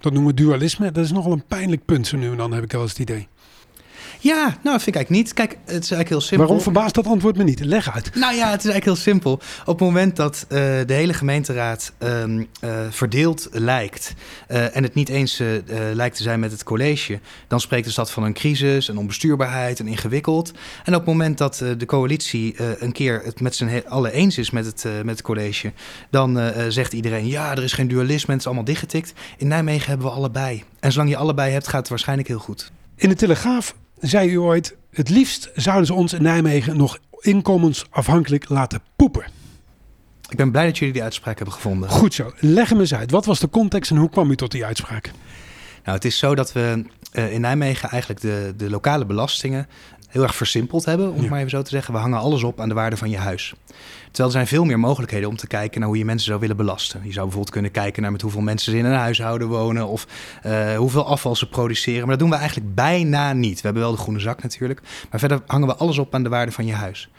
[0.00, 0.92] Dat noemen we dualisme.
[0.92, 3.00] Dat is nogal een pijnlijk punt zo nu en dan, heb ik wel eens het
[3.00, 3.28] idee.
[4.22, 5.34] Ja, nou, dat vind ik eigenlijk niet.
[5.34, 6.46] Kijk, het is eigenlijk heel simpel.
[6.46, 7.64] Waarom verbaast dat antwoord me niet?
[7.64, 8.14] Leg uit.
[8.14, 9.32] Nou ja, het is eigenlijk heel simpel.
[9.60, 14.14] Op het moment dat eh, de hele gemeenteraad ehm, eh, verdeeld lijkt
[14.46, 15.42] eh, en het niet eens
[15.92, 19.78] lijkt te zijn met het college, dan spreekt de stad van een crisis, een onbestuurbaarheid,
[19.78, 20.52] een ingewikkeld.
[20.84, 24.50] En op het moment dat de coalitie een keer het met z'n allen eens is
[24.50, 25.72] met het, met het college,
[26.10, 29.12] dan zegt iedereen: ja, er is geen dualisme, het is allemaal dichtgetikt.
[29.36, 30.64] In Nijmegen hebben we allebei.
[30.80, 32.72] En zolang je allebei hebt, gaat het waarschijnlijk heel goed.
[32.96, 34.76] In de Telegraaf zei u ooit...
[34.90, 39.24] het liefst zouden ze ons in Nijmegen nog inkomensafhankelijk laten poepen.
[40.28, 41.88] Ik ben blij dat jullie die uitspraak hebben gevonden.
[41.88, 42.32] Goed zo.
[42.36, 43.10] Leg hem eens uit.
[43.10, 45.10] Wat was de context en hoe kwam u tot die uitspraak?
[45.84, 49.68] Nou, het is zo dat we eh, in Nijmegen eigenlijk de, de lokale belastingen
[50.10, 51.28] heel erg versimpeld hebben, om het Ja.
[51.28, 51.94] maar even zo te zeggen.
[51.94, 53.54] We hangen alles op aan de waarde van je huis.
[54.04, 56.56] Terwijl er zijn veel meer mogelijkheden om te kijken naar hoe je mensen zou willen
[56.56, 57.00] belasten.
[57.04, 60.06] Je zou bijvoorbeeld kunnen kijken naar met hoeveel mensen ze in een huishouden wonen of
[60.42, 62.00] eh, hoeveel afval ze produceren.
[62.00, 63.54] Maar dat doen we eigenlijk bijna niet.
[63.54, 66.28] We hebben wel de groene zak natuurlijk, maar verder hangen we alles op aan de
[66.28, 67.10] waarde van je huis.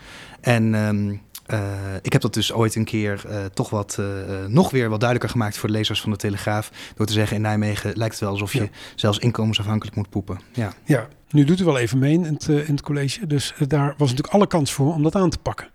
[0.42, 1.16] En ehm,
[1.52, 4.06] eh, ik heb dat dus ooit een keer eh, toch wat eh,
[4.48, 6.72] nog weer wat duidelijker gemaakt voor de lezers van de Telegraaf.
[6.96, 8.70] Door te zeggen in Nijmegen lijkt het wel alsof je Ja.
[8.96, 10.40] zelfs inkomensafhankelijk moet poepen.
[10.54, 10.74] Ja.
[10.86, 13.28] Ja, nu doet u wel even mee in het, in het college.
[13.28, 15.68] Dus daar was natuurlijk alle kans voor om dat aan te pakken.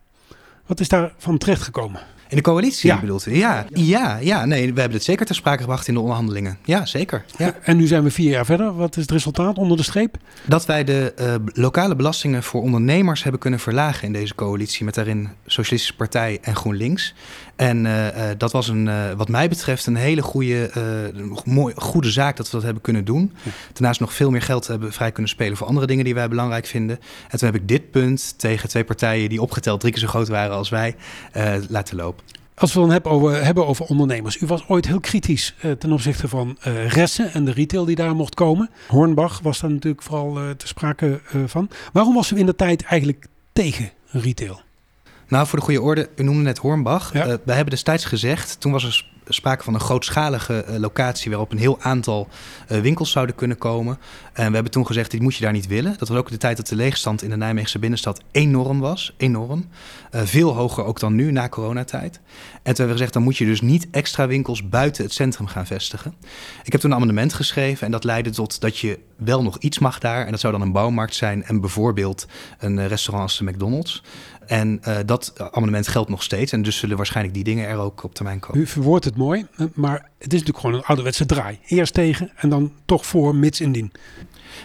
[0.67, 2.01] Wat is daarvan terechtgekomen?
[2.29, 3.01] In de coalitie Ja.
[3.01, 3.35] bedoelt u?
[3.37, 6.59] Ja, ja, ja, nee, we hebben het zeker ter sprake gebracht in de onderhandelingen.
[6.65, 7.25] Ja, zeker.
[7.39, 7.55] Ja.
[7.63, 8.77] En nu zijn we vier jaar verder.
[8.77, 10.17] Wat is het resultaat onder de streep?
[10.47, 14.85] Dat wij de eh, lokale belastingen voor ondernemers hebben kunnen verlagen in deze coalitie.
[14.85, 17.15] Met daarin Socialistische Partij en GroenLinks.
[17.57, 21.75] En eh, eh, dat was een, eh, wat mij betreft een hele goede, eh, mooi,
[21.77, 23.33] goede zaak dat we dat hebben kunnen doen.
[23.73, 26.67] Daarnaast nog veel meer geld hebben vrij kunnen spelen voor andere dingen die wij belangrijk
[26.67, 26.99] vinden.
[27.29, 30.29] En toen heb ik dit punt tegen twee partijen die opgeteld drie keer zo groot
[30.29, 30.97] waren als wij
[31.69, 32.25] laten lopen.
[32.55, 34.41] Als we dan hebben over, hebben over ondernemers.
[34.41, 38.15] U was ooit heel kritisch ten opzichte van eh Ressen en de retail die daar
[38.15, 38.71] mocht komen.
[38.89, 41.71] Hornbach was daar natuurlijk vooral te sprake van.
[41.93, 44.66] Waarom was u in de tijd eigenlijk tegen retail?
[45.29, 47.13] Nou, voor de goede orde, u noemde net Hornbach.
[47.13, 47.27] Ja.
[47.27, 51.53] Uh, wij hebben destijds gezegd, toen was er sprake van een grootschalige uh, locatie waarop
[51.53, 52.29] een heel aantal
[52.69, 53.99] uh, winkels zouden kunnen komen.
[54.33, 55.95] En we hebben toen gezegd, dit moet je daar niet willen.
[55.99, 59.15] Dat was ook de tijd dat de leegstand in de Nijmeegse binnenstad enorm was.
[59.17, 59.69] Enorm.
[60.11, 62.15] Veel hoger ook dan nu, na coronatijd.
[62.15, 62.21] En
[62.63, 65.67] toen hebben we gezegd, dan moet je dus niet extra winkels buiten het centrum gaan
[65.67, 66.15] vestigen.
[66.65, 69.79] Ik heb toen een amendement geschreven en dat leidde tot dat je wel nog iets
[69.79, 70.25] mag daar.
[70.25, 72.27] En dat zou dan een bouwmarkt zijn en bijvoorbeeld
[72.59, 74.03] een restaurant als de McDonald's.
[74.47, 76.53] En uh, dat amendement geldt nog steeds.
[76.53, 78.61] En dus zullen waarschijnlijk die dingen er ook op termijn komen.
[78.61, 81.59] U verwoordt het mooi, maar het is natuurlijk gewoon een ouderwetse draai.
[81.67, 83.93] Eerst tegen en dan toch voor, mits indien.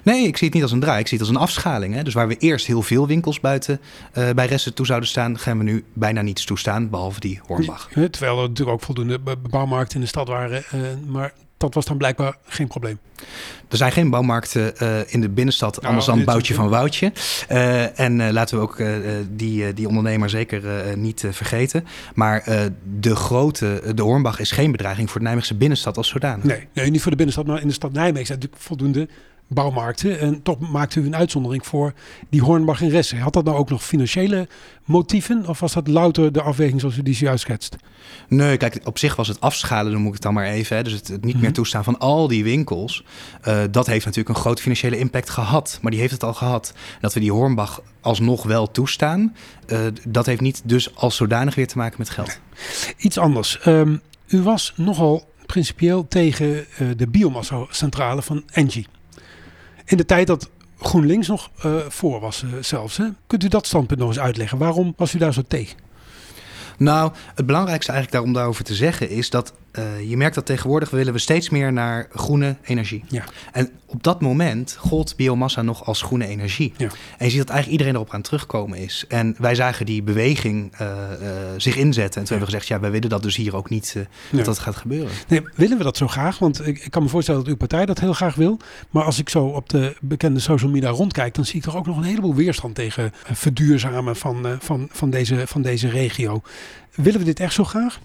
[0.03, 0.99] Nee, ik zie het niet als een draai.
[0.99, 1.93] Ik zie het als een afschaling.
[1.93, 2.03] Hè?
[2.03, 3.79] Dus waar we eerst heel veel winkels buiten
[4.17, 7.89] uh, bij resten toe zouden staan, gaan we nu bijna niets toestaan, behalve die Hornbach.
[7.93, 10.63] Ja, terwijl er natuurlijk ook voldoende bouwmarkten in de stad waren.
[10.75, 12.99] Uh, maar dat was dan blijkbaar geen probleem.
[13.69, 17.11] Er zijn geen bouwmarkten uh, in de binnenstad, Nou, anders dan Boutje van Woutje.
[17.51, 18.81] Uh, en uh, laten we ook
[19.29, 20.61] die, die ondernemer zeker
[20.97, 21.85] niet vergeten.
[22.13, 22.43] Maar
[22.99, 26.43] de grote, de Hornbach is geen bedreiging voor de Nijmeegse binnenstad als zodanig.
[26.43, 29.07] Nee, nee, niet voor de binnenstad, maar in de stad Nijmegen zijn natuurlijk voldoende
[29.53, 30.19] bouwmarkten.
[30.19, 31.93] En toch maakte u een uitzondering voor
[32.29, 33.19] die Hornbach in Ressen.
[33.19, 34.47] Had dat nou ook nog financiële
[34.85, 35.47] motieven?
[35.47, 37.75] Of was dat louter de afweging zoals u die zojuist schetst?
[38.27, 40.75] Nee, kijk, op zich was het afschalen, dan moet ik het dan maar even.
[40.75, 43.03] Hè, dus het, het niet meer toestaan van al die winkels.
[43.47, 45.79] Uh, dat heeft natuurlijk een grote financiële impact gehad.
[45.81, 46.73] Maar die heeft het al gehad.
[47.01, 49.35] Dat we die Hornbach alsnog wel toestaan.
[49.67, 52.39] Uh, dat heeft niet dus als zodanig weer te maken met geld.
[52.97, 53.59] Iets anders.
[53.65, 58.87] Um, u was nogal principieel tegen uh, de biomassa-centrale van Engie.
[59.91, 60.49] In de tijd dat
[60.79, 62.97] GroenLinks nog uh, voor was uh, zelfs.
[62.97, 63.05] Hè?
[63.27, 64.57] Kunt u dat standpunt nog eens uitleggen?
[64.57, 65.77] Waarom was u daar zo tegen?
[66.81, 70.89] Nou, het belangrijkste eigenlijk daarom daarover te zeggen is dat uh, je merkt dat tegenwoordig
[70.89, 73.03] willen we steeds meer naar groene energie.
[73.07, 73.23] Ja.
[73.51, 76.73] En op dat moment gold biomassa nog als groene energie.
[76.77, 76.87] Ja.
[77.17, 79.05] En je ziet dat eigenlijk iedereen erop aan terugkomen is.
[79.07, 82.21] En wij zagen die beweging uh, uh, zich inzetten.
[82.21, 83.95] En toen hebben we gezegd, ja, wij willen dat dus hier ook niet
[84.31, 85.11] dat dat gaat gebeuren.
[85.27, 86.39] Nee, willen we dat zo graag?
[86.39, 88.59] Want ik, ik kan me voorstellen dat uw partij dat heel graag wil.
[88.89, 91.85] Maar als ik zo op de bekende social media rondkijk, dan zie ik toch ook
[91.85, 96.41] nog een heleboel weerstand tegen eh, verduurzamen van, eh, van, van, deze, van deze regio.
[96.95, 97.99] Willen we dit echt zo graag?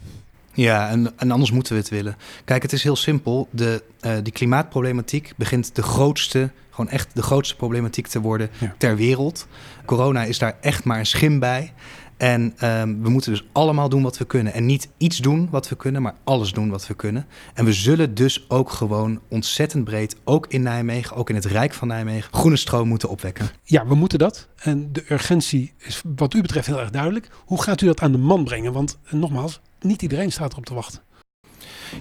[0.52, 2.16] Ja, en, en anders moeten we het willen.
[2.44, 3.48] Kijk, het is heel simpel.
[3.50, 8.74] De, uh, die klimaatproblematiek begint de grootste, gewoon echt de grootste problematiek te worden Ja.
[8.78, 9.46] ter wereld.
[9.84, 11.72] Corona is daar echt maar een schim bij.
[12.16, 14.52] En um, we moeten dus allemaal doen wat we kunnen.
[14.52, 17.26] En niet iets doen wat we kunnen, maar alles doen wat we kunnen.
[17.54, 21.74] En we zullen dus ook gewoon ontzettend breed, ook in Nijmegen, ook in het Rijk
[21.74, 23.48] van Nijmegen, groene stroom moeten opwekken.
[23.64, 24.48] Ja, we moeten dat.
[24.56, 27.28] En de urgentie is wat u betreft heel erg duidelijk.
[27.44, 28.72] Hoe gaat u dat aan de man brengen?
[28.72, 31.00] Want eh, nogmaals, niet iedereen staat erop te wachten.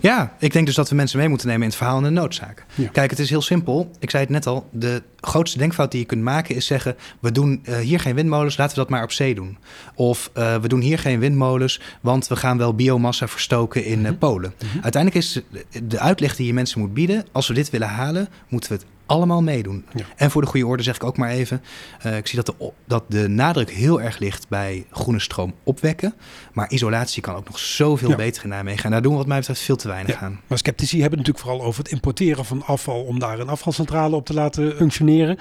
[0.01, 2.09] Ja, ik denk dus dat we mensen mee moeten nemen in het verhaal en de
[2.09, 2.65] noodzaak.
[2.75, 2.87] Ja.
[2.87, 3.91] Kijk, het is heel simpel.
[3.99, 4.69] Ik zei het net al.
[4.71, 6.95] De grootste denkfout die je kunt maken is zeggen...
[7.19, 9.57] we doen uh, hier geen windmolens, laten we dat maar op zee doen.
[9.95, 11.81] Of uh, we doen hier geen windmolens...
[12.01, 14.53] want we gaan wel biomassa verstoken in uh, Polen.
[14.61, 14.81] Mm -hmm.
[14.81, 15.41] Uiteindelijk is
[15.83, 17.25] de uitleg die je mensen moet bieden...
[17.31, 19.85] als we dit willen halen, moeten we het allemaal meedoen.
[19.95, 20.05] Ja.
[20.15, 21.61] En voor de goede orde zeg ik ook maar even...
[22.05, 26.13] Uh, ik zie dat de, dat de nadruk heel erg ligt bij groene stroom opwekken.
[26.53, 28.15] Maar isolatie kan ook nog zoveel Ja.
[28.15, 28.83] beter in Nijmegen.
[28.83, 30.21] En daar doen we wat mij betreft veel te weinig Ja.
[30.21, 30.39] aan.
[30.47, 34.15] Maar sceptici hebben het natuurlijk vooral over het importeren van afval om daar een afvalcentrale
[34.15, 35.37] op te laten functioneren.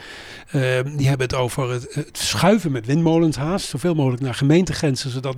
[0.47, 0.53] Uh,
[0.97, 5.37] die hebben het over het, het schuiven met windmolens haast, zoveel mogelijk naar gemeentegrenzen, zodat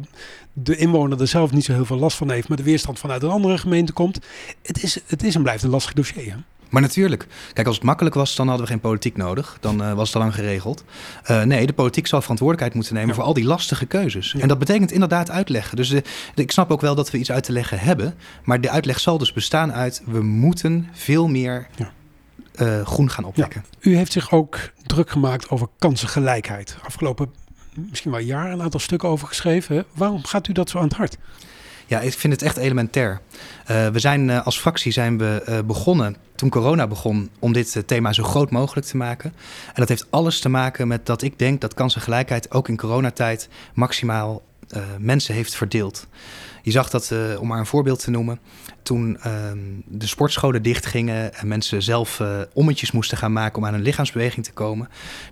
[0.52, 3.22] de inwoner er zelf niet zo heel veel last van heeft, maar de weerstand vanuit
[3.22, 4.18] een andere gemeente komt.
[4.62, 6.32] Het is, het is en blijft een lastig dossier.
[6.32, 6.36] Hè?
[6.70, 9.56] Maar natuurlijk, kijk, als het makkelijk was, dan hadden we geen politiek nodig.
[9.60, 10.84] Dan uh, was het al lang geregeld.
[11.30, 13.14] Uh, nee, de politiek zal verantwoordelijkheid moeten nemen Ja.
[13.14, 14.32] voor al die lastige keuzes.
[14.32, 14.40] Ja.
[14.40, 15.76] En dat betekent inderdaad uitleggen.
[15.76, 16.02] Dus de,
[16.34, 18.14] de- ik snap ook wel dat we iets uit te leggen hebben.
[18.44, 21.90] Maar de uitleg zal dus bestaan uit, we moeten veel meer Ja.
[22.62, 23.64] uh, groen gaan opwekken.
[23.80, 26.76] U heeft zich ook druk gemaakt over kansengelijkheid.
[26.84, 27.28] Afgelopen
[27.90, 29.84] misschien wel jaar een aantal stukken over geschreven.
[29.94, 31.16] Waarom gaat u dat zo aan het hart?
[31.86, 33.20] Ja, ik vind het echt elementair.
[33.70, 37.82] Uh, we zijn uh, als fractie zijn we uh, begonnen toen corona begon om dit
[37.86, 39.32] thema zo groot mogelijk te maken.
[39.66, 43.48] En dat heeft alles te maken met dat ik denk dat kansengelijkheid ook in coronatijd
[43.74, 44.42] maximaal
[44.98, 46.06] mensen heeft verdeeld.
[46.66, 48.38] Je zag dat, uh, om maar een voorbeeld te noemen,
[48.82, 49.24] toen uh,
[49.84, 54.44] de sportscholen dichtgingen en mensen zelf uh, ommetjes moesten gaan maken om aan een lichaamsbeweging
[54.44, 54.88] te komen,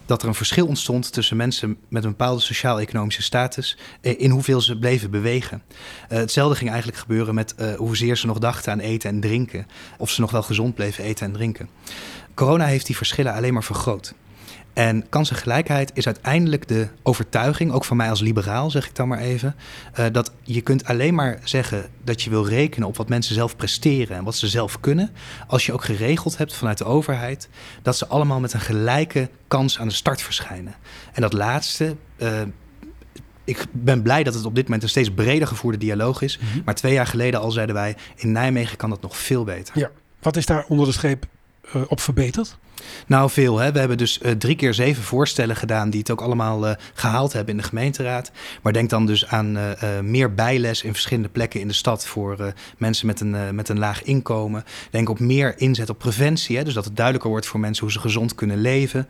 [0.07, 4.61] dat er een verschil ontstond tussen mensen met een bepaalde sociaal-economische status eh, in hoeveel
[4.61, 5.63] ze bleven bewegen.
[6.09, 9.67] Hetzelfde ging eigenlijk gebeuren met hoezeer ze nog dachten aan eten en drinken,
[9.99, 11.69] of ze nog wel gezond bleven eten en drinken.
[12.35, 14.15] Corona heeft die verschillen alleen maar vergroot.
[14.75, 19.19] En kansengelijkheid is uiteindelijk de overtuiging, ook van mij als liberaal zeg ik dan maar
[19.19, 19.57] even,
[19.99, 23.57] uh, dat je kunt alleen maar zeggen dat je wil rekenen op wat mensen zelf
[23.57, 25.11] presteren en wat ze zelf kunnen,
[25.47, 27.49] als je ook geregeld hebt vanuit de overheid
[27.83, 30.75] dat ze allemaal met een gelijke kans aan de start verschijnen.
[31.13, 32.41] En dat laatste uh,
[33.45, 36.39] ik ben blij dat het op dit moment een steeds breder gevoerde dialoog is.
[36.39, 36.65] Mhm.
[36.65, 39.79] Maar twee jaar geleden al zeiden wij, in Nijmegen kan dat nog veel beter.
[39.79, 39.91] Ja.
[40.21, 41.27] Wat is daar onder de streep
[41.73, 42.57] eh, op verbeterd?
[43.07, 43.59] Nou, veel.
[43.59, 43.73] Hè?
[43.73, 47.33] We hebben dus eh, drie keer zeven voorstellen gedaan die het ook allemaal eh, gehaald
[47.33, 48.31] hebben in de gemeenteraad.
[48.63, 49.59] Maar denk dan dus aan
[50.03, 54.03] meer bijles in verschillende plekken in de stad voor mensen met een, met een laag
[54.03, 54.65] inkomen.
[54.91, 56.65] Denk op meer inzet op preventie, hè?
[56.65, 59.09] dus dat het duidelijker wordt voor mensen hoe ze gezond kunnen leven.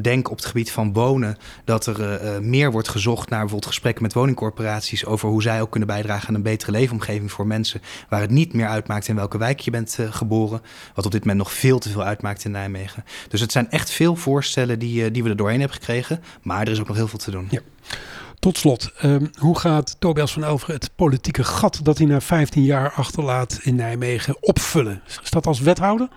[0.00, 4.12] Denk op het gebied van wonen dat er meer wordt gezocht naar bijvoorbeeld gesprekken met
[4.12, 8.30] woningcorporaties over hoe zij ook kunnen bijdragen aan een betere leefomgeving voor mensen waar het
[8.30, 10.62] niet meer uitmaakt in welke wijk je bent geboren.
[10.94, 13.04] Wat op dit moment nog veel te veel uitmaakt in Nijmegen.
[13.28, 16.22] Dus het zijn echt veel voorstellen die, eh, die we er doorheen hebben gekregen.
[16.42, 17.46] Maar er is ook nog heel veel te doen.
[17.50, 17.60] Ja.
[18.38, 22.64] Tot slot, ehm, hoe gaat Tobias van Elveren het politieke gat dat hij na 15
[22.64, 25.02] jaar achterlaat in Nijmegen opvullen?
[25.22, 26.08] Is dat als wethouder?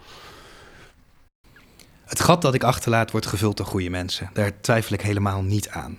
[2.05, 4.29] Het gat dat ik achterlaat wordt gevuld door goede mensen.
[4.33, 5.97] Daar twijfel ik helemaal niet aan.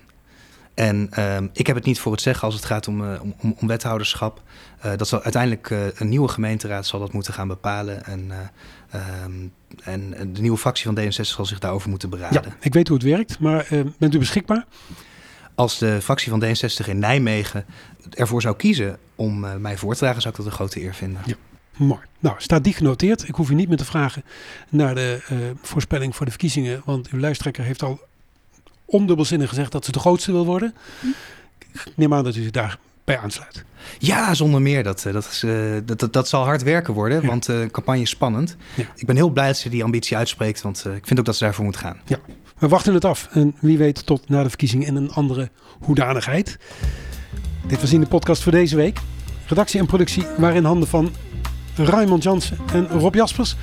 [0.77, 3.55] En ehm, ik heb het niet voor het zeggen als het gaat om, eh, om,
[3.59, 4.41] om, wethouderschap.
[4.79, 8.05] Eh, dat zal uiteindelijk eh, een nieuwe gemeenteraad zal dat moeten gaan bepalen.
[8.05, 9.31] En, eh, ehm,
[9.83, 12.41] en de nieuwe fractie van D66 zal zich daarover moeten beraden.
[12.45, 14.65] Ja, ik weet hoe het werkt, maar bent u beschikbaar?
[15.55, 17.65] Als de fractie van D66 in Nijmegen
[18.09, 21.21] ervoor zou kiezen om mij voor te dragen, zou ik dat een grote eer vinden.
[21.25, 21.35] Ja.
[21.77, 22.01] Mooi.
[22.19, 23.27] Nou, staat die genoteerd.
[23.27, 24.23] Ik hoef u niet meer te vragen
[24.69, 25.21] naar de
[25.61, 27.99] voorspelling voor de verkiezingen, want uw lijsttrekker heeft al
[28.87, 30.75] ondubbelzinnig gezegd dat ze de grootste wil worden.
[31.73, 33.63] Ik neem aan dat u zich daarbij aansluit.
[33.99, 34.83] Ja, zonder meer.
[34.83, 35.51] Dat, eh, dat, is, eh,
[35.85, 37.27] dat, dat, dat zal hard werken worden, Ja.
[37.27, 38.55] want de campagne is spannend.
[38.75, 38.85] Ja.
[38.95, 41.35] Ik ben heel blij dat ze die ambitie uitspreekt, want eh, ik vind ook dat
[41.35, 41.97] ze daarvoor moet gaan.
[42.57, 46.57] We wachten het af en wie weet tot na de verkiezingen in een andere hoedanigheid.
[47.67, 48.99] Dit was in de podcast voor deze week.
[49.47, 51.11] Redactie en productie waren in handen van
[51.75, 53.55] Raymond Jansen en Rob Jaspers.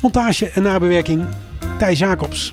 [0.00, 1.26] Montage en nabewerking
[1.78, 2.52] Thijs Jacobs.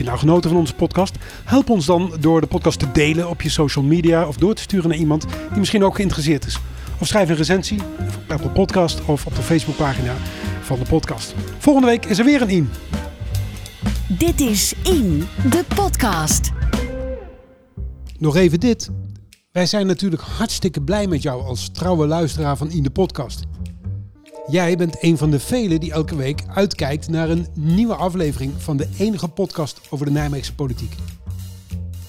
[0.00, 1.16] Je nou genoten van onze podcast?
[1.44, 4.62] Help ons dan door de podcast te delen op je social media of door te
[4.62, 6.58] sturen naar iemand die misschien ook geïnteresseerd is.
[6.98, 10.14] Of schrijf een recensie op Apple Podcast of op de Facebookpagina
[10.62, 11.34] van de podcast.
[11.58, 12.70] Volgende week is er weer een in.
[14.08, 16.50] Dit is In, de podcast.
[18.18, 18.90] Nog even dit.
[19.52, 23.49] Wij zijn natuurlijk hartstikke blij met jou als trouwe luisteraar van In de Podcast.
[24.50, 28.76] Jij bent een van de velen die elke week uitkijkt naar een nieuwe aflevering van
[28.76, 30.94] de enige podcast over de Nijmeegse politiek.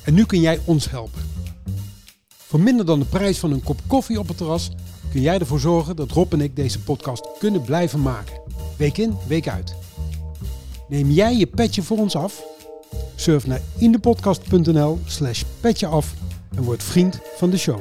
[0.03, 1.21] En nu kun jij ons helpen.
[2.27, 4.71] Voor minder dan de prijs van een kop koffie op het terras
[5.11, 8.41] kun jij ervoor zorgen dat Rob en ik deze podcast kunnen blijven maken.
[8.77, 9.75] Week in, week uit.
[10.89, 12.43] Neem jij je petje voor ons af?
[13.15, 16.13] Surf naar indepodcast.nl slash petje af
[16.55, 17.79] en word vriend van de show.